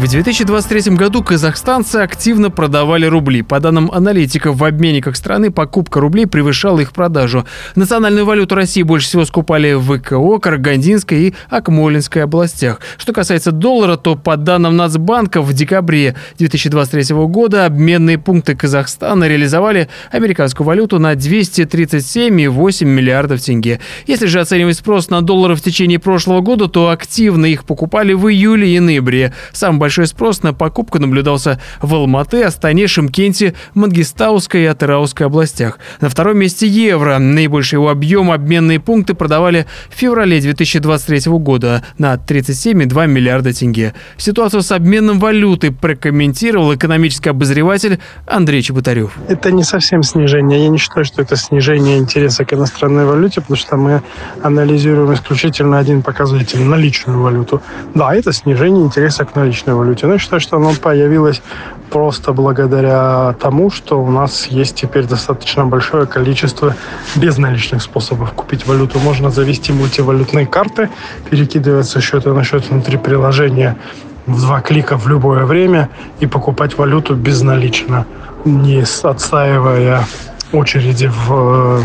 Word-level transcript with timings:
В 0.00 0.08
2023 0.08 0.96
году 0.96 1.22
казахстанцы 1.22 1.96
активно 1.96 2.50
продавали 2.50 3.04
рубли. 3.04 3.42
По 3.42 3.60
данным 3.60 3.90
аналитиков, 3.92 4.56
в 4.56 4.64
обменниках 4.64 5.14
страны 5.14 5.50
покупка 5.50 6.00
рублей 6.00 6.26
превышала 6.26 6.80
их 6.80 6.92
продажу. 6.92 7.44
Национальную 7.74 8.24
валюту 8.24 8.54
России 8.54 8.82
больше 8.82 9.08
всего 9.08 9.26
скупали 9.26 9.74
в 9.74 9.98
ВКО, 9.98 10.38
Карагандинской 10.38 11.18
и 11.18 11.34
Акмолинской 11.50 12.22
областях. 12.22 12.80
Что 12.96 13.12
касается 13.12 13.52
доллара, 13.52 13.96
то 13.96 14.16
по 14.16 14.38
данным 14.38 14.74
Нацбанка 14.74 15.42
в 15.42 15.52
декабре 15.52 16.16
2023 16.38 17.14
года 17.26 17.66
обменные 17.66 18.16
пункты 18.16 18.56
Казахстана 18.56 19.28
реализовали 19.28 19.90
американскую 20.10 20.66
валюту 20.66 20.98
на 20.98 21.12
237,8 21.12 22.84
миллиардов 22.86 23.42
тенге. 23.42 23.80
Если 24.06 24.24
же 24.28 24.40
оценивать 24.40 24.78
спрос 24.78 25.10
на 25.10 25.20
доллары 25.20 25.56
в 25.56 25.60
течение 25.60 25.98
прошлого 25.98 26.40
года, 26.40 26.68
то 26.68 26.88
активно 26.88 27.44
их 27.44 27.66
покупали 27.66 28.14
в 28.14 28.26
июле 28.28 28.74
и 28.74 28.80
ноябре. 28.80 29.34
Сам 29.52 29.78
большой 29.78 29.89
большой 29.90 30.06
спрос 30.06 30.44
на 30.44 30.54
покупку 30.54 31.00
наблюдался 31.00 31.58
в 31.82 31.92
Алматы, 31.92 32.44
Астане, 32.44 32.86
Шимкенте, 32.86 33.54
Мангистауской 33.74 34.62
и 34.62 34.66
Атырауской 34.66 35.26
областях. 35.26 35.80
На 36.00 36.08
втором 36.08 36.38
месте 36.38 36.68
евро. 36.68 37.18
Наибольший 37.18 37.78
его 37.78 37.90
объем 37.90 38.30
обменные 38.30 38.78
пункты 38.78 39.14
продавали 39.14 39.66
в 39.90 39.96
феврале 39.96 40.40
2023 40.40 41.32
года 41.32 41.82
на 41.98 42.14
37,2 42.14 43.08
миллиарда 43.08 43.52
тенге. 43.52 43.92
Ситуацию 44.16 44.62
с 44.62 44.70
обменом 44.70 45.18
валюты 45.18 45.72
прокомментировал 45.72 46.72
экономический 46.72 47.30
обозреватель 47.30 47.98
Андрей 48.26 48.62
Чеботарев. 48.62 49.16
Это 49.26 49.50
не 49.50 49.64
совсем 49.64 50.04
снижение. 50.04 50.62
Я 50.62 50.68
не 50.68 50.78
считаю, 50.78 51.04
что 51.04 51.20
это 51.20 51.34
снижение 51.34 51.98
интереса 51.98 52.44
к 52.44 52.52
иностранной 52.52 53.06
валюте, 53.06 53.40
потому 53.40 53.56
что 53.56 53.76
мы 53.76 54.02
анализируем 54.40 55.12
исключительно 55.14 55.80
один 55.80 56.02
показатель– 56.02 56.62
наличную 56.64 57.20
валюту. 57.20 57.60
Да, 57.96 58.14
это 58.14 58.32
снижение 58.32 58.84
интереса 58.84 59.24
к 59.24 59.34
наличной 59.34 59.74
валюте. 59.74 59.79
Но 60.06 60.12
я 60.14 60.18
считаю, 60.18 60.40
что 60.40 60.56
оно 60.56 60.72
появилось 60.74 61.42
просто 61.90 62.32
благодаря 62.32 63.34
тому, 63.40 63.70
что 63.70 64.02
у 64.02 64.10
нас 64.10 64.46
есть 64.46 64.76
теперь 64.76 65.04
достаточно 65.04 65.66
большое 65.66 66.06
количество 66.06 66.74
безналичных 67.16 67.82
способов 67.82 68.32
купить 68.32 68.66
валюту. 68.66 68.98
Можно 68.98 69.30
завести 69.30 69.72
мультивалютные 69.72 70.46
карты, 70.46 70.88
перекидывать 71.28 71.86
со 71.86 72.00
счета 72.00 72.32
на 72.32 72.44
счет 72.44 72.70
внутри 72.70 72.96
приложения 72.96 73.76
в 74.26 74.40
два 74.40 74.60
клика 74.60 74.96
в 74.96 75.08
любое 75.08 75.44
время 75.44 75.88
и 76.20 76.26
покупать 76.26 76.78
валюту 76.78 77.14
безналично, 77.14 78.06
не 78.44 78.84
отстаивая 79.02 80.04
очереди 80.52 81.10
в 81.26 81.82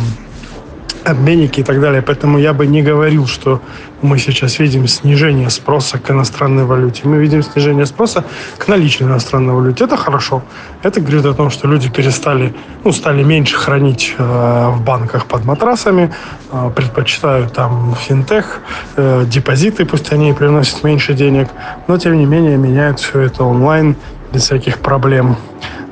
обменники 1.05 1.59
и 1.59 1.63
так 1.63 1.79
далее. 1.79 2.01
Поэтому 2.01 2.37
я 2.39 2.53
бы 2.53 2.67
не 2.67 2.81
говорил, 2.81 3.27
что 3.27 3.61
мы 4.01 4.17
сейчас 4.19 4.59
видим 4.59 4.87
снижение 4.87 5.49
спроса 5.49 5.97
к 5.99 6.11
иностранной 6.11 6.65
валюте. 6.65 7.01
Мы 7.05 7.17
видим 7.17 7.43
снижение 7.43 7.85
спроса 7.85 8.23
к 8.57 8.67
наличной 8.67 9.07
иностранной 9.07 9.53
валюте. 9.53 9.85
Это 9.85 9.97
хорошо. 9.97 10.41
Это 10.83 11.01
говорит 11.01 11.25
о 11.25 11.33
том, 11.33 11.49
что 11.49 11.67
люди 11.67 11.89
перестали, 11.89 12.53
ну, 12.83 12.91
стали 12.91 13.23
меньше 13.23 13.55
хранить 13.55 14.15
э, 14.17 14.69
в 14.69 14.81
банках 14.83 15.25
под 15.25 15.45
матрасами, 15.45 16.11
э, 16.51 16.71
предпочитают 16.75 17.53
там 17.53 17.95
финтех, 17.95 18.59
э, 18.97 19.25
депозиты, 19.27 19.85
пусть 19.85 20.11
они 20.11 20.33
приносят 20.33 20.83
меньше 20.83 21.13
денег, 21.13 21.49
но 21.87 21.97
тем 21.97 22.17
не 22.17 22.25
менее 22.25 22.57
меняют 22.57 22.99
все 22.99 23.21
это 23.21 23.43
онлайн 23.43 23.95
без 24.33 24.43
всяких 24.43 24.79
проблем. 24.79 25.37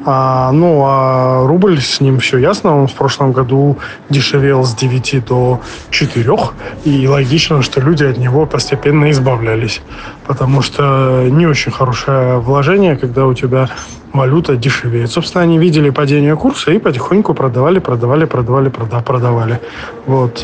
А, 0.05 0.51
ну, 0.51 0.83
а 0.85 1.47
рубль, 1.47 1.79
с 1.79 2.01
ним 2.01 2.19
все 2.19 2.37
ясно. 2.37 2.77
Он 2.77 2.87
в 2.87 2.93
прошлом 2.93 3.31
году 3.31 3.77
дешевел 4.09 4.63
с 4.63 4.73
9 4.75 5.25
до 5.25 5.61
4. 5.91 6.37
И 6.85 7.07
логично, 7.07 7.61
что 7.61 7.81
люди 7.81 8.03
от 8.03 8.17
него 8.17 8.45
постепенно 8.45 9.11
избавлялись. 9.11 9.81
Потому 10.27 10.61
что 10.61 11.27
не 11.29 11.47
очень 11.47 11.71
хорошее 11.71 12.39
вложение, 12.39 12.95
когда 12.97 13.25
у 13.25 13.33
тебя 13.33 13.69
валюта 14.14 14.56
дешевеет. 14.56 15.11
Собственно, 15.11 15.43
они 15.43 15.58
видели 15.58 15.89
падение 15.89 16.36
курса 16.36 16.71
и 16.71 16.77
потихоньку 16.77 17.33
продавали, 17.33 17.80
продавали, 17.80 18.26
продавали, 18.26 18.70
продавали. 18.70 19.60
Вот. 20.05 20.39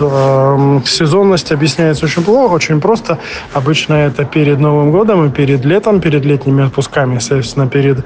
Сезонность 0.85 1.51
объясняется 1.51 2.05
очень 2.05 2.23
плохо, 2.23 2.53
очень 2.53 2.81
просто. 2.81 3.19
Обычно 3.53 3.93
это 3.93 4.25
перед 4.25 4.59
Новым 4.59 4.91
годом 4.91 5.25
и 5.25 5.29
перед 5.29 5.63
летом, 5.65 6.01
перед 6.01 6.25
летними 6.25 6.65
отпусками, 6.65 7.19
соответственно, 7.19 7.67
перед 7.67 8.03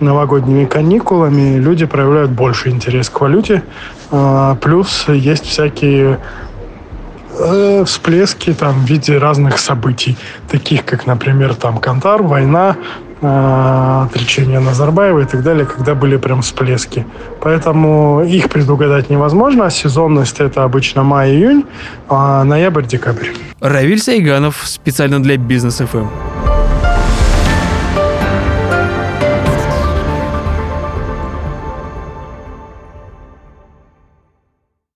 новогодними 0.00 0.66
каникулами 0.66 1.58
люди 1.58 1.86
проявляют 1.86 2.30
больше 2.30 2.68
интерес 2.68 3.08
к 3.08 3.20
валюте. 3.20 3.62
А, 4.10 4.54
плюс 4.56 5.06
есть 5.08 5.46
всякие 5.46 6.18
э, 7.38 7.84
всплески 7.86 8.52
там 8.52 8.74
в 8.74 8.84
виде 8.84 9.16
разных 9.16 9.58
событий, 9.58 10.16
таких 10.50 10.84
как, 10.84 11.06
например, 11.06 11.54
там 11.54 11.78
Кантар, 11.78 12.22
война, 12.22 12.76
э, 13.26 14.04
отречение 14.04 14.60
Назарбаева 14.60 15.20
и 15.20 15.24
так 15.24 15.42
далее, 15.42 15.66
когда 15.66 15.94
были 15.94 16.16
прям 16.16 16.40
всплески. 16.42 17.06
Поэтому 17.40 18.22
их 18.22 18.48
предугадать 18.48 19.10
невозможно. 19.10 19.70
Сезонность 19.70 20.40
это 20.40 20.64
обычно 20.64 21.02
май-июнь, 21.02 21.64
а 22.08 22.44
ноябрь-декабрь. 22.44 23.28
Равиль 23.60 24.00
Сайганов 24.00 24.62
специально 24.64 25.22
для 25.22 25.36
Бизнес 25.36 25.78
ФМ. 25.78 26.25